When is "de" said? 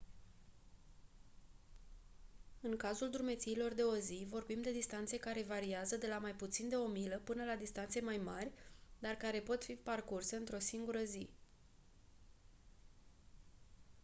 3.73-3.81, 4.61-4.71, 5.97-6.07, 6.69-6.75